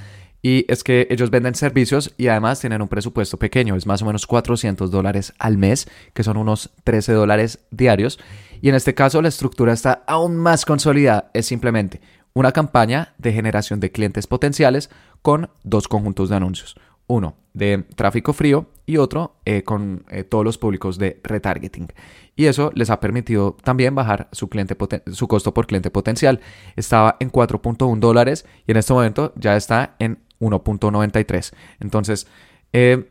y 0.43 0.65
es 0.69 0.83
que 0.85 1.07
ellos 1.11 1.31
venden 1.31 1.55
servicios 1.55 2.15
y 2.17 2.29
además 2.29 2.61
tienen 2.61 2.83
un 2.83 2.89
presupuesto 2.89 3.39
pequeño, 3.39 3.77
es 3.77 3.87
más 3.87 4.03
o 4.03 4.07
menos 4.07 4.27
400 4.27 4.91
dólares 4.91 5.35
al 5.39 5.59
mes, 5.59 5.89
que 6.15 6.23
son 6.23 6.37
unos 6.37 6.71
13 6.85 7.13
dólares 7.13 7.61
diarios. 7.71 8.19
Y 8.63 8.69
en 8.69 8.75
este 8.75 8.95
caso 8.95 9.21
la 9.23 9.29
estructura 9.29 9.73
está 9.73 10.03
aún 10.07 10.37
más 10.37 10.65
consolidada, 10.65 11.31
es 11.35 11.47
simplemente 11.47 12.01
una 12.33 12.53
campaña 12.53 13.15
de 13.19 13.33
generación 13.33 13.81
de 13.81 13.91
clientes 13.91 14.27
potenciales 14.27 14.91
con 15.23 15.51
dos 15.63 15.89
conjuntos 15.89 16.29
de 16.29 16.37
anuncios. 16.37 16.77
Uno 17.07 17.37
de 17.53 17.85
tráfico 17.97 18.33
frío 18.33 18.71
y 18.87 18.97
otro 18.97 19.35
eh, 19.45 19.65
con 19.65 20.05
eh, 20.11 20.23
todos 20.23 20.45
los 20.45 20.59
públicos 20.59 20.97
de 20.97 21.21
retargeting. 21.25 21.89
Y 22.37 22.47
eso 22.47 22.71
les 22.75 22.89
ha 22.89 23.01
permitido 23.01 23.57
también 23.63 23.95
bajar 23.95 24.29
su, 24.33 24.49
cliente 24.49 24.77
su 25.13 25.29
costo 25.29 25.53
por 25.53 25.67
cliente 25.67 25.91
potencial. 25.91 26.41
Estaba 26.77 27.17
en 27.19 27.31
4.1 27.33 27.99
dólares 27.99 28.47
y 28.67 28.71
en 28.71 28.77
este 28.77 28.93
momento 28.93 29.33
ya 29.37 29.57
está 29.57 29.97
en 29.99 30.21
1.93. 30.41 31.53
Entonces, 31.81 32.27
eh, 32.73 33.11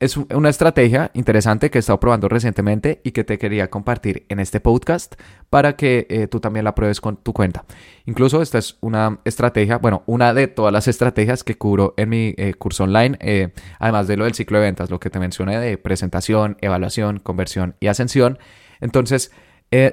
es 0.00 0.16
una 0.16 0.48
estrategia 0.48 1.12
interesante 1.14 1.70
que 1.70 1.78
he 1.78 1.80
estado 1.80 2.00
probando 2.00 2.28
recientemente 2.28 3.00
y 3.04 3.12
que 3.12 3.22
te 3.22 3.38
quería 3.38 3.70
compartir 3.70 4.26
en 4.28 4.40
este 4.40 4.58
podcast 4.58 5.14
para 5.48 5.76
que 5.76 6.08
eh, 6.10 6.26
tú 6.26 6.40
también 6.40 6.64
la 6.64 6.74
pruebes 6.74 7.00
con 7.00 7.16
tu 7.16 7.32
cuenta. 7.32 7.64
Incluso 8.06 8.42
esta 8.42 8.58
es 8.58 8.78
una 8.80 9.20
estrategia, 9.24 9.78
bueno, 9.78 10.02
una 10.06 10.34
de 10.34 10.48
todas 10.48 10.72
las 10.72 10.88
estrategias 10.88 11.44
que 11.44 11.56
cubro 11.56 11.94
en 11.96 12.08
mi 12.08 12.34
eh, 12.36 12.54
curso 12.54 12.82
online, 12.82 13.52
además 13.78 14.08
de 14.08 14.16
lo 14.16 14.24
del 14.24 14.34
ciclo 14.34 14.58
de 14.58 14.64
ventas, 14.64 14.90
lo 14.90 14.98
que 14.98 15.10
te 15.10 15.20
mencioné 15.20 15.60
de 15.60 15.78
presentación, 15.78 16.56
evaluación, 16.60 17.20
conversión 17.20 17.76
y 17.78 17.86
ascensión. 17.86 18.38
Entonces, 18.80 19.30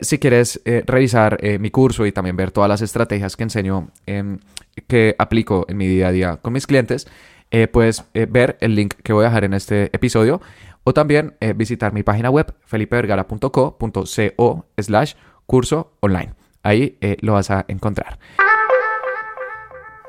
si 0.01 0.17
quieres 0.17 0.61
revisar 0.65 1.39
mi 1.59 1.69
curso 1.69 2.05
y 2.05 2.11
también 2.11 2.35
ver 2.35 2.51
todas 2.51 2.67
las 2.67 2.81
estrategias 2.81 3.35
que 3.35 3.43
enseño 3.43 3.89
em, 4.05 4.39
que 4.87 5.15
aplico 5.17 5.65
en 5.67 5.77
mi 5.77 5.87
día 5.87 6.07
a 6.07 6.11
día 6.11 6.37
con 6.37 6.53
mis 6.53 6.67
clientes, 6.67 7.07
eh, 7.49 7.67
puedes 7.67 8.03
eh, 8.13 8.27
ver 8.29 8.57
el 8.59 8.75
link 8.75 8.95
que 9.03 9.13
voy 9.13 9.23
a 9.23 9.29
dejar 9.29 9.45
en 9.45 9.53
este 9.53 9.85
episodio 9.93 10.41
o 10.83 10.93
también 10.93 11.35
eh, 11.39 11.53
visitar 11.53 11.93
mi 11.93 12.03
página 12.03 12.29
web 12.29 12.53
felipevergara.co.co 12.65 14.65
slash 14.77 15.13
curso 15.45 15.93
online. 16.01 16.33
Ahí 16.63 16.97
lo 17.21 17.33
vas 17.33 17.49
a 17.49 17.63
encontrar. 17.69 18.19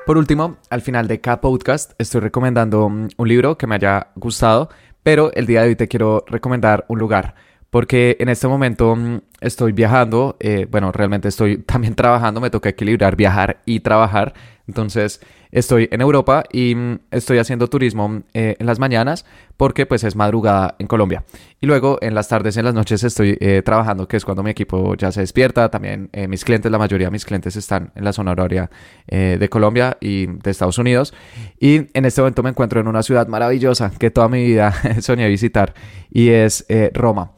Por 0.05 0.17
último, 0.17 0.57
al 0.69 0.81
final 0.81 1.07
de 1.07 1.21
cada 1.21 1.39
podcast 1.39 1.93
estoy 1.97 2.21
recomendando 2.21 2.89
mm, 2.89 3.09
un 3.15 3.27
libro 3.27 3.57
que 3.57 3.67
me 3.67 3.75
haya 3.75 4.07
gustado, 4.15 4.69
pero 5.03 5.31
el 5.33 5.45
día 5.45 5.61
de 5.61 5.69
hoy 5.69 5.75
te 5.75 5.87
quiero 5.87 6.25
recomendar 6.27 6.85
un 6.89 6.99
lugar 6.99 7.35
porque 7.69 8.17
en 8.19 8.29
este 8.29 8.47
momento 8.47 8.95
mm, 8.95 9.19
estoy 9.41 9.71
viajando, 9.71 10.37
bueno, 10.69 10.91
realmente 10.91 11.27
estoy 11.27 11.57
también 11.65 11.95
trabajando, 11.95 12.41
me 12.41 12.49
toca 12.49 12.69
equilibrar 12.69 13.15
viajar 13.15 13.61
y 13.65 13.79
trabajar, 13.81 14.33
entonces 14.67 15.21
estoy 15.51 15.89
en 15.91 16.01
Europa 16.01 16.43
y 16.51 16.75
mm, 16.75 16.99
estoy 17.11 17.39
haciendo 17.39 17.67
turismo 17.67 18.21
eh, 18.33 18.55
en 18.59 18.65
las 18.65 18.79
mañanas 18.79 19.25
porque 19.57 19.85
pues 19.85 20.03
es 20.03 20.15
madrugada 20.15 20.75
en 20.79 20.87
Colombia. 20.87 21.23
Y 21.59 21.65
luego 21.67 21.97
en 22.01 22.15
las 22.15 22.27
tardes 22.27 22.55
y 22.55 22.59
en 22.59 22.65
las 22.65 22.73
noches 22.73 23.03
estoy 23.03 23.37
eh, 23.39 23.61
trabajando, 23.63 24.07
que 24.07 24.17
es 24.17 24.25
cuando 24.25 24.43
mi 24.43 24.51
equipo 24.51 24.95
ya 24.95 25.11
se 25.11 25.21
despierta. 25.21 25.69
También 25.69 26.09
eh, 26.13 26.27
mis 26.27 26.45
clientes, 26.45 26.71
la 26.71 26.77
mayoría 26.77 27.07
de 27.07 27.11
mis 27.11 27.25
clientes 27.25 27.55
están 27.55 27.91
en 27.95 28.03
la 28.03 28.13
zona 28.13 28.31
horaria 28.31 28.69
de 29.07 29.49
Colombia 29.49 29.97
y 29.99 30.27
de 30.27 30.51
Estados 30.51 30.77
Unidos. 30.77 31.13
Y 31.59 31.87
en 31.97 32.05
este 32.05 32.21
momento 32.21 32.43
me 32.43 32.51
encuentro 32.51 32.79
en 32.79 32.87
una 32.87 33.01
ciudad 33.01 33.27
maravillosa 33.27 33.91
que 33.97 34.11
toda 34.11 34.29
mi 34.29 34.45
vida 34.45 34.73
soñé 35.01 35.27
visitar 35.27 35.73
y 36.11 36.29
es 36.29 36.65
Roma. 36.93 37.31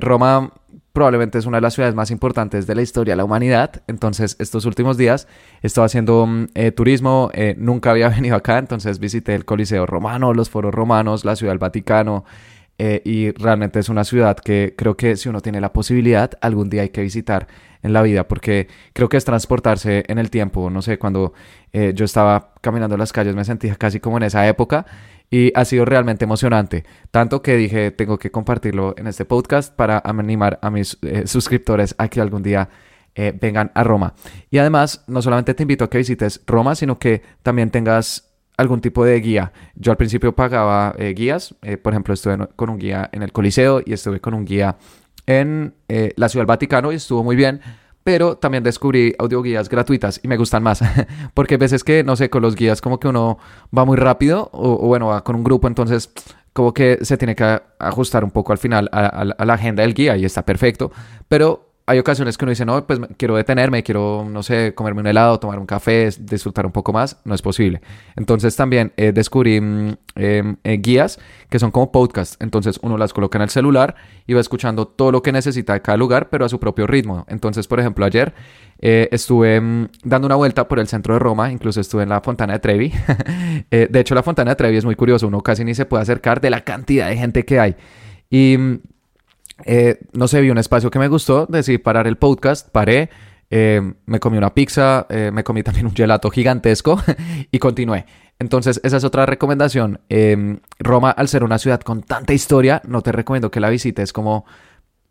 Roma 0.00 0.52
probablemente 0.94 1.38
es 1.38 1.46
una 1.46 1.56
de 1.56 1.62
las 1.62 1.74
ciudades 1.74 1.96
más 1.96 2.12
importantes 2.12 2.68
de 2.68 2.74
la 2.76 2.80
historia 2.80 3.12
de 3.12 3.16
la 3.16 3.24
humanidad. 3.24 3.82
Entonces, 3.88 4.36
estos 4.38 4.64
últimos 4.64 4.96
días 4.96 5.26
he 5.60 5.66
estado 5.66 5.84
haciendo 5.84 6.24
mm, 6.24 6.46
eh, 6.54 6.70
turismo, 6.70 7.30
eh, 7.34 7.56
nunca 7.58 7.90
había 7.90 8.08
venido 8.10 8.36
acá, 8.36 8.58
entonces 8.58 9.00
visité 9.00 9.34
el 9.34 9.44
Coliseo 9.44 9.86
Romano, 9.86 10.32
los 10.32 10.50
foros 10.50 10.72
romanos, 10.72 11.24
la 11.24 11.34
ciudad 11.34 11.50
del 11.50 11.58
Vaticano. 11.58 12.24
Eh, 12.78 13.02
y 13.04 13.30
realmente 13.32 13.78
es 13.78 13.88
una 13.88 14.02
ciudad 14.04 14.36
que 14.36 14.74
creo 14.76 14.96
que 14.96 15.16
si 15.16 15.28
uno 15.28 15.40
tiene 15.40 15.60
la 15.60 15.72
posibilidad, 15.72 16.30
algún 16.40 16.70
día 16.70 16.82
hay 16.82 16.90
que 16.90 17.02
visitar 17.02 17.48
en 17.82 17.92
la 17.92 18.02
vida, 18.02 18.26
porque 18.26 18.68
creo 18.92 19.08
que 19.08 19.16
es 19.16 19.24
transportarse 19.24 20.04
en 20.06 20.18
el 20.18 20.30
tiempo. 20.30 20.70
No 20.70 20.80
sé, 20.80 20.98
cuando 20.98 21.34
yo 21.72 22.04
estaba 22.04 22.54
caminando 22.62 22.94
en 22.94 23.00
las 23.00 23.12
calles 23.12 23.34
me 23.34 23.44
sentía 23.44 23.74
casi 23.74 24.00
como 24.00 24.16
en 24.16 24.22
esa 24.22 24.46
época 24.48 24.86
y 25.34 25.50
ha 25.56 25.64
sido 25.64 25.84
realmente 25.84 26.24
emocionante. 26.24 26.84
Tanto 27.10 27.42
que 27.42 27.56
dije, 27.56 27.90
tengo 27.90 28.18
que 28.18 28.30
compartirlo 28.30 28.94
en 28.96 29.08
este 29.08 29.24
podcast 29.24 29.74
para 29.74 30.00
animar 30.04 30.60
a 30.62 30.70
mis 30.70 30.96
eh, 31.02 31.26
suscriptores 31.26 31.96
a 31.98 32.06
que 32.06 32.20
algún 32.20 32.44
día 32.44 32.68
eh, 33.16 33.36
vengan 33.40 33.72
a 33.74 33.82
Roma. 33.82 34.14
Y 34.48 34.58
además, 34.58 35.02
no 35.08 35.22
solamente 35.22 35.52
te 35.54 35.64
invito 35.64 35.82
a 35.82 35.90
que 35.90 35.98
visites 35.98 36.40
Roma, 36.46 36.76
sino 36.76 37.00
que 37.00 37.22
también 37.42 37.72
tengas 37.72 38.32
algún 38.56 38.80
tipo 38.80 39.04
de 39.04 39.18
guía. 39.20 39.52
Yo 39.74 39.90
al 39.90 39.98
principio 39.98 40.36
pagaba 40.36 40.94
eh, 40.98 41.12
guías, 41.16 41.56
por 41.82 41.92
ejemplo, 41.92 42.14
estuve 42.14 42.38
con 42.54 42.70
un 42.70 42.78
guía 42.78 43.10
en 43.10 43.24
el 43.24 43.32
Coliseo 43.32 43.82
y 43.84 43.92
estuve 43.92 44.20
con 44.20 44.34
un 44.34 44.44
guía 44.44 44.76
en 45.26 45.74
la 45.88 46.28
Ciudad 46.28 46.42
del 46.42 46.46
Vaticano 46.46 46.92
y 46.92 46.94
estuvo 46.94 47.24
muy 47.24 47.34
bien 47.34 47.60
pero 48.04 48.36
también 48.36 48.62
descubrí 48.62 49.14
audioguías 49.18 49.68
gratuitas 49.68 50.20
y 50.22 50.28
me 50.28 50.36
gustan 50.36 50.62
más, 50.62 50.80
porque 51.34 51.54
a 51.54 51.58
veces 51.58 51.82
que, 51.82 52.04
no 52.04 52.14
sé, 52.14 52.30
con 52.30 52.42
los 52.42 52.54
guías 52.54 52.80
como 52.80 53.00
que 53.00 53.08
uno 53.08 53.38
va 53.76 53.84
muy 53.84 53.96
rápido 53.96 54.50
o, 54.52 54.86
bueno, 54.86 55.08
va 55.08 55.24
con 55.24 55.34
un 55.34 55.42
grupo, 55.42 55.66
entonces 55.66 56.12
como 56.52 56.72
que 56.72 56.98
se 57.02 57.16
tiene 57.16 57.34
que 57.34 57.60
ajustar 57.80 58.22
un 58.22 58.30
poco 58.30 58.52
al 58.52 58.58
final 58.58 58.88
a, 58.92 59.24
la 59.24 59.54
agenda 59.54 59.82
del 59.82 59.94
guía 59.94 60.16
y 60.16 60.24
está 60.24 60.44
perfecto, 60.44 60.92
pero 61.26 61.63
hay 61.86 61.98
ocasiones 61.98 62.38
que 62.38 62.44
uno 62.46 62.50
dice, 62.50 62.64
no, 62.64 62.86
pues 62.86 62.98
quiero 63.18 63.36
detenerme, 63.36 63.82
quiero, 63.82 64.26
no 64.28 64.42
sé, 64.42 64.74
comerme 64.74 65.02
un 65.02 65.06
helado, 65.06 65.38
tomar 65.38 65.58
un 65.58 65.66
café, 65.66 66.08
disfrutar 66.18 66.64
un 66.64 66.72
poco 66.72 66.94
más, 66.94 67.20
no 67.24 67.34
es 67.34 67.42
posible. 67.42 67.82
Entonces 68.16 68.56
también 68.56 68.92
eh, 68.96 69.12
descubrí 69.12 69.60
mm, 69.60 69.96
em, 70.14 70.56
eh, 70.64 70.78
guías 70.78 71.18
que 71.50 71.58
son 71.58 71.70
como 71.70 71.92
podcasts, 71.92 72.38
entonces 72.40 72.78
uno 72.82 72.96
las 72.96 73.12
coloca 73.12 73.36
en 73.36 73.42
el 73.42 73.50
celular 73.50 73.96
y 74.26 74.32
va 74.32 74.40
escuchando 74.40 74.88
todo 74.88 75.12
lo 75.12 75.22
que 75.22 75.30
necesita 75.30 75.74
de 75.74 75.82
cada 75.82 75.98
lugar, 75.98 76.30
pero 76.30 76.46
a 76.46 76.48
su 76.48 76.58
propio 76.58 76.86
ritmo. 76.86 77.26
Entonces, 77.28 77.68
por 77.68 77.78
ejemplo, 77.80 78.06
ayer 78.06 78.32
eh, 78.78 79.10
estuve 79.12 79.60
mm, 79.60 79.88
dando 80.04 80.24
una 80.24 80.36
vuelta 80.36 80.66
por 80.66 80.78
el 80.78 80.88
centro 80.88 81.12
de 81.12 81.20
Roma, 81.20 81.52
incluso 81.52 81.82
estuve 81.82 82.04
en 82.04 82.08
la 82.08 82.22
Fontana 82.22 82.54
de 82.54 82.60
Trevi. 82.60 82.92
de 83.70 84.00
hecho, 84.00 84.14
la 84.14 84.22
Fontana 84.22 84.52
de 84.52 84.56
Trevi 84.56 84.78
es 84.78 84.86
muy 84.86 84.96
curioso, 84.96 85.28
uno 85.28 85.42
casi 85.42 85.64
ni 85.64 85.74
se 85.74 85.84
puede 85.84 86.02
acercar 86.02 86.40
de 86.40 86.48
la 86.48 86.62
cantidad 86.62 87.10
de 87.10 87.16
gente 87.18 87.44
que 87.44 87.60
hay. 87.60 87.76
Y 88.30 88.56
mm, 88.58 88.80
eh, 89.64 89.98
no 90.12 90.28
sé, 90.28 90.40
vi 90.40 90.50
un 90.50 90.58
espacio 90.58 90.90
que 90.90 90.98
me 90.98 91.08
gustó, 91.08 91.46
decidí 91.46 91.78
parar 91.78 92.06
el 92.06 92.16
podcast, 92.16 92.68
paré, 92.70 93.10
eh, 93.50 93.80
me 94.06 94.20
comí 94.20 94.36
una 94.36 94.52
pizza, 94.52 95.06
eh, 95.08 95.30
me 95.32 95.44
comí 95.44 95.62
también 95.64 95.86
un 95.86 95.94
gelato 95.94 96.30
gigantesco 96.30 97.00
y 97.50 97.58
continué. 97.58 98.06
Entonces, 98.38 98.80
esa 98.82 98.96
es 98.96 99.04
otra 99.04 99.26
recomendación. 99.26 100.00
Em, 100.08 100.58
Roma, 100.80 101.10
al 101.10 101.28
ser 101.28 101.44
una 101.44 101.58
ciudad 101.58 101.80
con 101.80 102.02
tanta 102.02 102.32
historia, 102.32 102.82
no 102.84 103.00
te 103.00 103.12
recomiendo 103.12 103.50
que 103.50 103.60
la 103.60 103.68
visites 103.68 104.12
como 104.12 104.44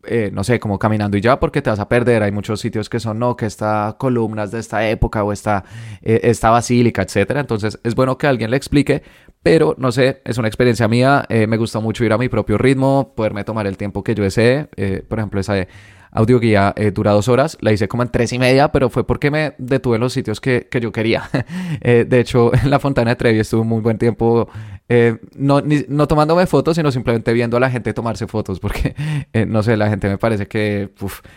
eh, 0.06 0.30
no 0.32 0.44
sé, 0.44 0.60
como 0.60 0.78
caminando 0.78 1.16
y 1.16 1.20
ya 1.20 1.38
porque 1.38 1.62
te 1.62 1.70
vas 1.70 1.80
a 1.80 1.88
perder. 1.88 2.22
Hay 2.22 2.32
muchos 2.32 2.60
sitios 2.60 2.88
que 2.88 3.00
son, 3.00 3.18
no, 3.18 3.36
que 3.36 3.46
está 3.46 3.96
columnas 3.98 4.50
de 4.50 4.60
esta 4.60 4.88
época 4.88 5.24
o 5.24 5.32
esta, 5.32 5.64
eh, 6.02 6.20
esta 6.24 6.50
basílica, 6.50 7.02
etcétera. 7.02 7.40
Entonces 7.40 7.78
es 7.82 7.94
bueno 7.94 8.18
que 8.18 8.26
alguien 8.26 8.50
le 8.50 8.56
explique, 8.56 9.02
pero 9.42 9.74
no 9.78 9.92
sé, 9.92 10.22
es 10.24 10.38
una 10.38 10.48
experiencia 10.48 10.88
mía. 10.88 11.24
Eh, 11.28 11.46
me 11.46 11.56
gusta 11.56 11.80
mucho 11.80 12.04
ir 12.04 12.12
a 12.12 12.18
mi 12.18 12.28
propio 12.28 12.58
ritmo, 12.58 13.12
poderme 13.14 13.44
tomar 13.44 13.66
el 13.66 13.76
tiempo 13.76 14.02
que 14.02 14.14
yo 14.14 14.24
desee. 14.24 14.68
por 15.08 15.18
ejemplo, 15.18 15.40
esa 15.40 15.66
audioguía 16.14 16.72
eh, 16.76 16.92
dura 16.92 17.10
dos 17.12 17.28
horas, 17.28 17.58
la 17.60 17.72
hice 17.72 17.88
como 17.88 18.04
en 18.04 18.08
tres 18.08 18.32
y 18.32 18.38
media, 18.38 18.70
pero 18.72 18.88
fue 18.88 19.04
porque 19.04 19.30
me 19.30 19.54
detuve 19.58 19.96
en 19.96 20.00
los 20.00 20.12
sitios 20.12 20.40
que, 20.40 20.68
yo 20.80 20.90
quería. 20.92 21.28
Eh, 21.80 22.06
de 22.08 22.20
hecho, 22.20 22.52
en 22.54 22.70
la 22.70 22.78
Fontana 22.78 23.10
de 23.10 23.16
Trevi 23.16 23.40
estuve 23.40 23.64
muy 23.64 23.80
buen 23.80 23.98
tiempo, 23.98 24.48
eh, 24.88 25.18
no, 25.34 25.62
no 25.88 26.08
tomándome 26.08 26.46
fotos, 26.46 26.76
sino 26.76 26.90
simplemente 26.92 27.32
viendo 27.32 27.56
a 27.56 27.60
la 27.60 27.70
gente 27.70 27.92
tomarse 27.94 28.26
fotos, 28.26 28.60
porque, 28.60 28.94
no 29.46 29.62
sé, 29.62 29.76
la 29.76 29.88
gente 29.88 30.08
me 30.08 30.18
parece 30.18 30.46
que 30.46 30.90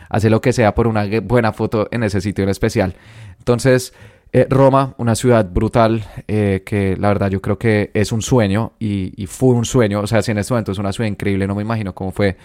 hace 0.10 0.30
lo 0.30 0.42
que 0.42 0.54
sea 0.54 0.76
por 0.76 0.88
una 0.88 1.06
buena 1.22 1.54
foto 1.54 1.88
en 1.92 2.04
ese 2.04 2.22
sitio 2.22 2.44
en 2.44 2.50
especial. 2.50 2.96
Entonces... 3.40 3.94
Roma, 4.50 4.94
una 4.98 5.16
ciudad 5.16 5.50
brutal 5.50 6.06
que 6.28 6.96
la 7.00 7.08
verdad 7.08 7.32
yo 7.32 7.42
creo 7.42 7.58
que 7.58 7.90
es 7.96 8.12
un 8.12 8.22
sueño 8.22 8.74
y, 8.78 9.14
y, 9.16 9.26
fue 9.26 9.56
un 9.56 9.66
sueño. 9.66 10.02
O 10.02 10.06
sea, 10.06 10.22
si 10.22 10.30
en 10.30 10.38
este 10.38 10.54
momento 10.54 10.74
es 10.74 10.78
una 10.78 10.92
ciudad 10.92 11.10
increíble, 11.10 11.48
no 11.48 11.56
me 11.56 11.64
imagino 11.64 11.96
cómo 11.96 12.12
fue 12.12 12.38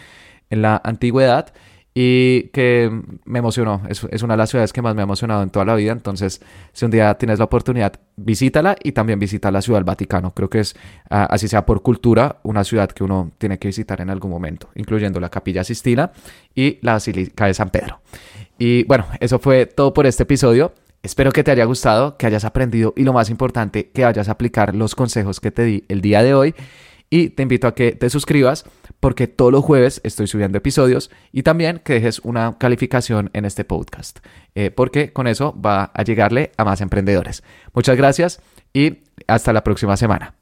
en 0.48 0.62
la 0.62 0.80
antigüedad 0.82 1.52
y 1.94 2.44
que 2.48 2.90
me 3.24 3.38
emocionó. 3.38 3.82
Es, 3.88 4.06
es, 4.10 4.22
una 4.22 4.34
de 4.34 4.38
las 4.38 4.50
ciudades 4.50 4.72
que 4.72 4.80
más 4.80 4.94
me 4.94 5.02
ha 5.02 5.04
emocionado 5.04 5.42
en 5.42 5.50
toda 5.50 5.64
la 5.64 5.74
vida. 5.74 5.92
Entonces, 5.92 6.40
si 6.72 6.84
un 6.84 6.90
día 6.90 7.14
tienes 7.14 7.38
la 7.38 7.44
oportunidad, 7.44 7.92
visítala 8.16 8.76
y 8.82 8.92
también 8.92 9.18
visita 9.18 9.50
la 9.50 9.60
ciudad 9.60 9.78
del 9.78 9.84
Vaticano. 9.84 10.32
Creo 10.32 10.48
que 10.48 10.60
es, 10.60 10.74
ah, 11.10 11.26
así 11.30 11.48
sea 11.48 11.66
por 11.66 11.82
cultura, 11.82 12.38
una 12.44 12.64
ciudad 12.64 12.90
que 12.90 13.04
uno 13.04 13.32
tiene 13.38 13.58
que 13.58 13.68
visitar 13.68 14.00
en 14.00 14.08
algún 14.08 14.30
momento, 14.30 14.70
incluyendo 14.74 15.20
la 15.20 15.28
Capilla 15.28 15.64
Sistina 15.64 16.12
y 16.54 16.78
la 16.80 16.94
Basílica 16.94 17.46
de 17.46 17.54
San 17.54 17.68
Pedro. 17.68 18.00
Y 18.58 18.84
bueno, 18.84 19.06
eso 19.20 19.38
fue 19.38 19.66
todo 19.66 19.92
por 19.92 20.06
este 20.06 20.22
episodio. 20.22 20.72
Espero 21.02 21.32
que 21.32 21.42
te 21.42 21.50
haya 21.50 21.64
gustado, 21.64 22.16
que 22.16 22.26
hayas 22.26 22.44
aprendido 22.44 22.94
y 22.96 23.02
lo 23.02 23.12
más 23.12 23.28
importante, 23.28 23.90
que 23.90 24.04
vayas 24.04 24.28
a 24.28 24.32
aplicar 24.32 24.74
los 24.74 24.94
consejos 24.94 25.40
que 25.40 25.50
te 25.50 25.64
di 25.64 25.84
el 25.88 26.00
día 26.00 26.22
de 26.22 26.32
hoy. 26.32 26.54
Y 27.12 27.28
te 27.28 27.42
invito 27.42 27.66
a 27.66 27.74
que 27.74 27.92
te 27.92 28.08
suscribas 28.08 28.64
porque 28.98 29.26
todos 29.26 29.52
los 29.52 29.62
jueves 29.62 30.00
estoy 30.02 30.26
subiendo 30.26 30.56
episodios 30.56 31.10
y 31.30 31.42
también 31.42 31.82
que 31.84 31.92
dejes 31.92 32.20
una 32.20 32.56
calificación 32.56 33.28
en 33.34 33.44
este 33.44 33.66
podcast, 33.66 34.20
eh, 34.54 34.70
porque 34.70 35.12
con 35.12 35.26
eso 35.26 35.54
va 35.60 35.90
a 35.92 36.04
llegarle 36.04 36.52
a 36.56 36.64
más 36.64 36.80
emprendedores. 36.80 37.42
Muchas 37.74 37.98
gracias 37.98 38.40
y 38.72 39.00
hasta 39.26 39.52
la 39.52 39.62
próxima 39.62 39.98
semana. 39.98 40.36